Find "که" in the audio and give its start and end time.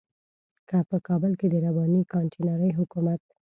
0.67-0.77